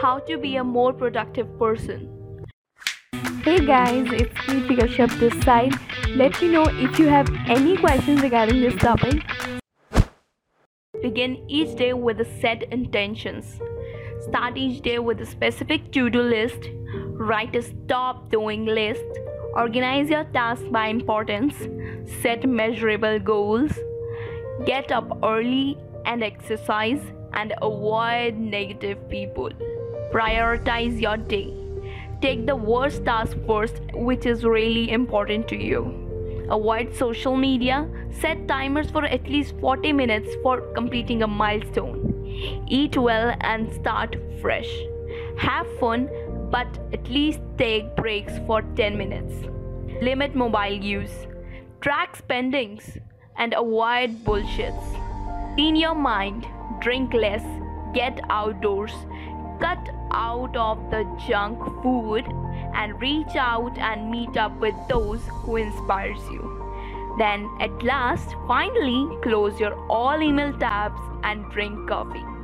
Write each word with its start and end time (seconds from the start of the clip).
How 0.00 0.18
to 0.20 0.38
be 0.38 0.56
a 0.56 0.64
more 0.64 0.92
productive 0.92 1.58
person. 1.58 2.44
Hey 3.42 3.64
guys, 3.64 4.06
it's 4.12 4.48
me, 4.48 4.60
Kritika 4.62 4.86
Shab 4.88 5.18
this 5.18 5.42
side. 5.44 5.74
Let 6.16 6.40
me 6.40 6.48
know 6.48 6.64
if 6.68 6.98
you 6.98 7.08
have 7.08 7.28
any 7.46 7.76
questions 7.76 8.22
regarding 8.22 8.60
this 8.60 8.74
topic. 8.76 9.22
Begin 11.02 11.44
each 11.48 11.76
day 11.76 11.92
with 11.92 12.20
a 12.20 12.24
set 12.40 12.62
intentions. 12.72 13.60
Start 14.28 14.56
each 14.56 14.82
day 14.82 14.98
with 14.98 15.20
a 15.20 15.26
specific 15.26 15.92
to-do 15.92 16.22
list. 16.22 16.70
Write 17.32 17.54
a 17.56 17.62
stop 17.62 18.30
doing 18.30 18.64
list. 18.64 19.20
Organize 19.54 20.10
your 20.10 20.24
tasks 20.24 20.64
by 20.70 20.86
importance. 20.88 21.54
Set 22.22 22.48
measurable 22.48 23.18
goals. 23.18 23.72
Get 24.66 24.90
up 24.90 25.18
early 25.22 25.78
and 26.08 26.24
exercise 26.24 27.00
and 27.34 27.54
avoid 27.62 28.36
negative 28.36 28.98
people. 29.08 29.50
Prioritize 30.12 31.00
your 31.00 31.16
day. 31.16 31.54
Take 32.22 32.46
the 32.46 32.56
worst 32.56 33.04
task 33.04 33.36
first, 33.46 33.80
which 33.92 34.26
is 34.26 34.44
really 34.44 34.90
important 34.90 35.46
to 35.48 35.56
you. 35.56 35.82
Avoid 36.50 36.94
social 36.94 37.36
media. 37.36 37.86
Set 38.10 38.48
timers 38.48 38.90
for 38.90 39.04
at 39.04 39.28
least 39.28 39.54
40 39.60 39.92
minutes 39.92 40.34
for 40.42 40.62
completing 40.74 41.22
a 41.22 41.26
milestone. 41.26 42.00
Eat 42.68 42.96
well 42.96 43.36
and 43.40 43.72
start 43.74 44.16
fresh. 44.40 44.70
Have 45.36 45.66
fun, 45.78 46.08
but 46.50 46.78
at 46.92 47.08
least 47.08 47.40
take 47.58 47.94
breaks 47.96 48.38
for 48.46 48.62
10 48.76 48.96
minutes. 48.96 49.34
Limit 50.00 50.34
mobile 50.34 50.80
use. 50.92 51.26
Track 51.82 52.16
spendings 52.16 52.96
and 53.36 53.52
avoid 53.52 54.24
bullshits. 54.24 54.97
Clean 55.58 55.74
your 55.74 55.96
mind, 55.96 56.46
drink 56.78 57.12
less, 57.12 57.42
get 57.92 58.20
outdoors, 58.30 58.92
cut 59.58 59.88
out 60.12 60.56
of 60.56 60.78
the 60.92 61.02
junk 61.26 61.58
food 61.82 62.24
and 62.74 63.00
reach 63.00 63.34
out 63.34 63.76
and 63.76 64.08
meet 64.08 64.36
up 64.36 64.56
with 64.60 64.76
those 64.88 65.20
who 65.26 65.56
inspires 65.56 66.20
you. 66.30 67.16
Then 67.18 67.50
at 67.58 67.82
last, 67.82 68.36
finally 68.46 69.18
close 69.20 69.58
your 69.58 69.74
all 69.88 70.22
email 70.22 70.56
tabs 70.56 71.00
and 71.24 71.50
drink 71.50 71.88
coffee. 71.88 72.37